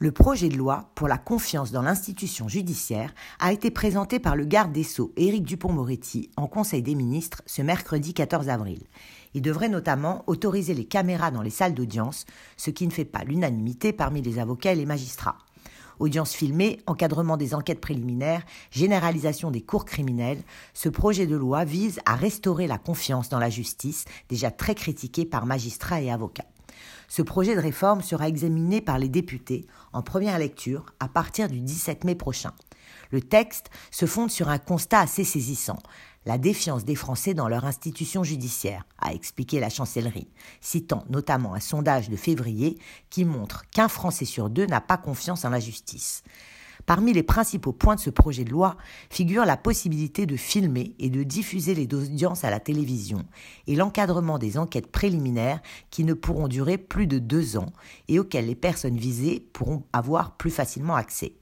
Le 0.00 0.12
projet 0.12 0.48
de 0.48 0.56
loi 0.56 0.92
pour 0.94 1.08
la 1.08 1.18
confiance 1.18 1.72
dans 1.72 1.82
l'institution 1.82 2.46
judiciaire 2.46 3.12
a 3.40 3.52
été 3.52 3.72
présenté 3.72 4.20
par 4.20 4.36
le 4.36 4.44
garde 4.44 4.70
des 4.70 4.84
Sceaux 4.84 5.12
Éric 5.16 5.42
Dupont-Moretti 5.42 6.30
en 6.36 6.46
Conseil 6.46 6.82
des 6.82 6.94
ministres 6.94 7.42
ce 7.46 7.62
mercredi 7.62 8.14
14 8.14 8.48
avril. 8.48 8.78
Il 9.34 9.42
devrait 9.42 9.68
notamment 9.68 10.22
autoriser 10.28 10.72
les 10.72 10.84
caméras 10.84 11.32
dans 11.32 11.42
les 11.42 11.50
salles 11.50 11.74
d'audience, 11.74 12.26
ce 12.56 12.70
qui 12.70 12.86
ne 12.86 12.92
fait 12.92 13.04
pas 13.04 13.24
l'unanimité 13.24 13.92
parmi 13.92 14.22
les 14.22 14.38
avocats 14.38 14.70
et 14.70 14.76
les 14.76 14.86
magistrats. 14.86 15.38
Audience 15.98 16.32
filmée, 16.32 16.78
encadrement 16.86 17.36
des 17.36 17.52
enquêtes 17.52 17.80
préliminaires, 17.80 18.46
généralisation 18.70 19.50
des 19.50 19.62
cours 19.62 19.84
criminels, 19.84 20.44
ce 20.74 20.88
projet 20.88 21.26
de 21.26 21.34
loi 21.34 21.64
vise 21.64 21.98
à 22.06 22.14
restaurer 22.14 22.68
la 22.68 22.78
confiance 22.78 23.30
dans 23.30 23.40
la 23.40 23.50
justice, 23.50 24.04
déjà 24.28 24.52
très 24.52 24.76
critiquée 24.76 25.24
par 25.24 25.44
magistrats 25.44 26.00
et 26.00 26.12
avocats. 26.12 26.46
Ce 27.08 27.22
projet 27.22 27.54
de 27.54 27.60
réforme 27.60 28.02
sera 28.02 28.28
examiné 28.28 28.80
par 28.80 28.98
les 28.98 29.08
députés 29.08 29.66
en 29.92 30.02
première 30.02 30.38
lecture 30.38 30.86
à 31.00 31.08
partir 31.08 31.48
du 31.48 31.60
17 31.60 32.04
mai 32.04 32.14
prochain. 32.14 32.52
Le 33.10 33.20
texte 33.20 33.70
se 33.90 34.06
fonde 34.06 34.30
sur 34.30 34.48
un 34.48 34.58
constat 34.58 35.00
assez 35.00 35.24
saisissant 35.24 35.78
la 36.28 36.36
défiance 36.36 36.84
des 36.84 36.94
Français 36.94 37.32
dans 37.32 37.48
leur 37.48 37.64
institution 37.64 38.22
judiciaire, 38.22 38.84
a 38.98 39.14
expliqué 39.14 39.60
la 39.60 39.70
chancellerie, 39.70 40.28
citant 40.60 41.04
notamment 41.08 41.54
un 41.54 41.60
sondage 41.60 42.10
de 42.10 42.16
février 42.16 42.78
qui 43.08 43.24
montre 43.24 43.64
qu'un 43.70 43.88
Français 43.88 44.26
sur 44.26 44.50
deux 44.50 44.66
n'a 44.66 44.82
pas 44.82 44.98
confiance 44.98 45.46
en 45.46 45.50
la 45.50 45.58
justice. 45.58 46.22
Parmi 46.88 47.12
les 47.12 47.22
principaux 47.22 47.72
points 47.72 47.96
de 47.96 48.00
ce 48.00 48.08
projet 48.08 48.44
de 48.44 48.50
loi 48.50 48.78
figure 49.10 49.44
la 49.44 49.58
possibilité 49.58 50.24
de 50.24 50.36
filmer 50.36 50.94
et 50.98 51.10
de 51.10 51.22
diffuser 51.22 51.74
les 51.74 51.86
audiences 51.94 52.44
à 52.44 52.50
la 52.50 52.60
télévision 52.60 53.26
et 53.66 53.76
l'encadrement 53.76 54.38
des 54.38 54.56
enquêtes 54.56 54.90
préliminaires 54.90 55.60
qui 55.90 56.02
ne 56.04 56.14
pourront 56.14 56.48
durer 56.48 56.78
plus 56.78 57.06
de 57.06 57.18
deux 57.18 57.58
ans 57.58 57.74
et 58.08 58.18
auxquelles 58.18 58.46
les 58.46 58.54
personnes 58.54 58.96
visées 58.96 59.46
pourront 59.52 59.82
avoir 59.92 60.38
plus 60.38 60.50
facilement 60.50 60.94
accès. 60.94 61.34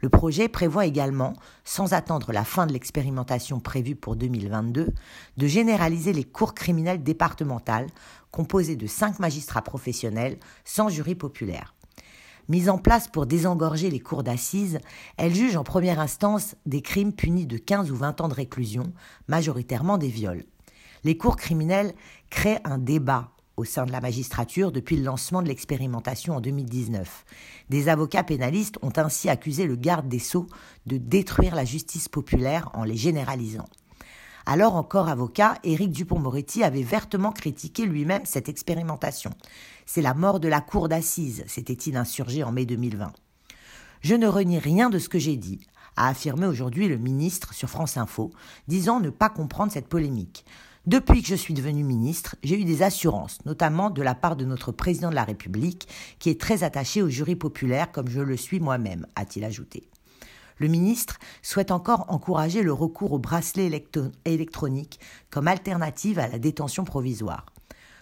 Le 0.00 0.08
projet 0.08 0.48
prévoit 0.48 0.86
également, 0.86 1.34
sans 1.62 1.92
attendre 1.92 2.32
la 2.32 2.42
fin 2.42 2.66
de 2.66 2.72
l'expérimentation 2.72 3.60
prévue 3.60 3.94
pour 3.94 4.16
2022, 4.16 4.88
de 5.36 5.46
généraliser 5.46 6.12
les 6.12 6.24
cours 6.24 6.52
criminelles 6.52 7.04
départementales 7.04 7.86
composées 8.32 8.74
de 8.74 8.88
cinq 8.88 9.20
magistrats 9.20 9.62
professionnels 9.62 10.36
sans 10.64 10.88
jury 10.88 11.14
populaire. 11.14 11.76
Mise 12.48 12.68
en 12.68 12.76
place 12.76 13.08
pour 13.08 13.26
désengorger 13.26 13.90
les 13.90 14.00
cours 14.00 14.22
d'assises, 14.22 14.78
elle 15.16 15.34
juge 15.34 15.56
en 15.56 15.64
première 15.64 15.98
instance 15.98 16.56
des 16.66 16.82
crimes 16.82 17.14
punis 17.14 17.46
de 17.46 17.56
15 17.56 17.90
ou 17.90 17.96
20 17.96 18.20
ans 18.20 18.28
de 18.28 18.34
réclusion, 18.34 18.92
majoritairement 19.28 19.96
des 19.96 20.08
viols. 20.08 20.44
Les 21.04 21.16
cours 21.16 21.36
criminels 21.36 21.94
créent 22.28 22.60
un 22.64 22.78
débat 22.78 23.30
au 23.56 23.64
sein 23.64 23.86
de 23.86 23.92
la 23.92 24.00
magistrature 24.00 24.72
depuis 24.72 24.96
le 24.96 25.04
lancement 25.04 25.40
de 25.40 25.48
l'expérimentation 25.48 26.36
en 26.36 26.40
2019. 26.40 27.24
Des 27.70 27.88
avocats 27.88 28.24
pénalistes 28.24 28.78
ont 28.82 28.92
ainsi 28.96 29.28
accusé 29.28 29.66
le 29.66 29.76
garde 29.76 30.08
des 30.08 30.18
sceaux 30.18 30.46
de 30.86 30.98
détruire 30.98 31.54
la 31.54 31.64
justice 31.64 32.08
populaire 32.08 32.70
en 32.74 32.84
les 32.84 32.96
généralisant. 32.96 33.66
Alors 34.46 34.76
encore 34.76 35.08
avocat, 35.08 35.56
Éric 35.64 35.90
Dupont-Moretti 35.90 36.64
avait 36.64 36.82
vertement 36.82 37.32
critiqué 37.32 37.86
lui-même 37.86 38.26
cette 38.26 38.50
expérimentation. 38.50 39.30
C'est 39.86 40.02
la 40.02 40.12
mort 40.12 40.38
de 40.38 40.48
la 40.48 40.60
cour 40.60 40.88
d'assises, 40.88 41.44
s'était-il 41.46 41.96
insurgé 41.96 42.44
en 42.44 42.52
mai 42.52 42.66
2020. 42.66 43.10
Je 44.02 44.14
ne 44.14 44.26
renie 44.26 44.58
rien 44.58 44.90
de 44.90 44.98
ce 44.98 45.08
que 45.08 45.18
j'ai 45.18 45.36
dit, 45.36 45.60
a 45.96 46.08
affirmé 46.08 46.46
aujourd'hui 46.46 46.88
le 46.88 46.98
ministre 46.98 47.54
sur 47.54 47.70
France 47.70 47.96
Info, 47.96 48.32
disant 48.68 49.00
ne 49.00 49.08
pas 49.08 49.30
comprendre 49.30 49.72
cette 49.72 49.88
polémique. 49.88 50.44
Depuis 50.86 51.22
que 51.22 51.28
je 51.28 51.34
suis 51.34 51.54
devenu 51.54 51.82
ministre, 51.82 52.36
j'ai 52.42 52.60
eu 52.60 52.64
des 52.64 52.82
assurances, 52.82 53.38
notamment 53.46 53.88
de 53.88 54.02
la 54.02 54.14
part 54.14 54.36
de 54.36 54.44
notre 54.44 54.72
président 54.72 55.08
de 55.08 55.14
la 55.14 55.24
République, 55.24 55.88
qui 56.18 56.28
est 56.28 56.38
très 56.38 56.64
attaché 56.64 57.00
au 57.00 57.08
jury 57.08 57.36
populaire 57.36 57.90
comme 57.90 58.08
je 58.08 58.20
le 58.20 58.36
suis 58.36 58.60
moi-même, 58.60 59.06
a-t-il 59.16 59.46
ajouté. 59.46 59.88
Le 60.58 60.68
ministre 60.68 61.18
souhaite 61.42 61.70
encore 61.70 62.06
encourager 62.08 62.62
le 62.62 62.72
recours 62.72 63.12
au 63.12 63.18
bracelet 63.18 63.70
électronique 64.24 65.00
comme 65.30 65.48
alternative 65.48 66.18
à 66.18 66.28
la 66.28 66.38
détention 66.38 66.84
provisoire. 66.84 67.46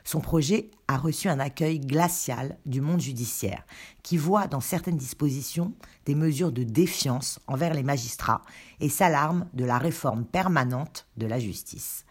Son 0.04 0.20
projet 0.20 0.70
a 0.88 0.98
reçu 0.98 1.28
un 1.28 1.38
accueil 1.38 1.78
glacial 1.78 2.58
du 2.66 2.80
monde 2.80 3.00
judiciaire, 3.00 3.64
qui 4.02 4.16
voit 4.16 4.48
dans 4.48 4.60
certaines 4.60 4.96
dispositions 4.96 5.72
des 6.06 6.16
mesures 6.16 6.50
de 6.50 6.64
défiance 6.64 7.38
envers 7.46 7.72
les 7.72 7.84
magistrats 7.84 8.42
et 8.80 8.88
s'alarme 8.88 9.46
de 9.54 9.64
la 9.64 9.78
réforme 9.78 10.24
permanente 10.24 11.06
de 11.16 11.26
la 11.26 11.38
justice. 11.38 12.04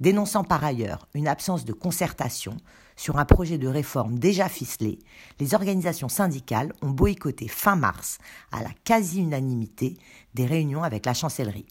Dénonçant 0.00 0.44
par 0.44 0.64
ailleurs 0.64 1.06
une 1.12 1.28
absence 1.28 1.66
de 1.66 1.74
concertation 1.74 2.56
sur 2.96 3.18
un 3.18 3.26
projet 3.26 3.58
de 3.58 3.68
réforme 3.68 4.18
déjà 4.18 4.48
ficelé, 4.48 4.98
les 5.38 5.54
organisations 5.54 6.08
syndicales 6.08 6.72
ont 6.80 6.88
boycotté 6.88 7.48
fin 7.48 7.76
mars, 7.76 8.18
à 8.50 8.62
la 8.62 8.70
quasi-unanimité, 8.84 9.98
des 10.34 10.46
réunions 10.46 10.82
avec 10.82 11.04
la 11.04 11.12
chancellerie. 11.12 11.66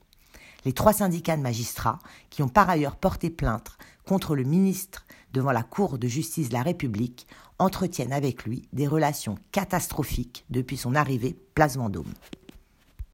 Les 0.63 0.73
trois 0.73 0.94
syndicats 0.94 1.38
de 1.38 1.41
magistrats, 1.41 2.00
qui 2.29 2.44
ont 2.44 2.50
par 2.50 2.69
ailleurs 2.69 2.97
porté 2.97 3.31
plainte 3.31 3.78
contre 4.06 4.35
le 4.35 4.44
ministre 4.44 5.06
devant 5.34 5.51
la 5.51 5.63
Cour 5.63 5.97
de 5.97 6.07
justice 6.07 6.50
de 6.50 6.53
la 6.53 6.63
République, 6.63 7.25
entretiennent 7.57 8.13
avec 8.13 8.44
lui 8.44 8.67
des 8.73 8.88
relations 8.88 9.38
catastrophiques 9.51 10.46
depuis 10.50 10.78
son 10.78 10.94
arrivée 10.96 11.35
place 11.56 11.78
Vendôme. 11.78 12.13